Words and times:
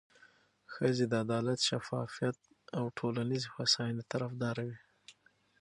ښځې 0.73 1.05
د 1.07 1.13
عدالت، 1.23 1.59
شفافیت 1.69 2.37
او 2.77 2.83
ټولنیزې 2.97 3.47
هوساینې 3.55 4.03
طرفداره 4.11 4.61
وي. 4.69 4.79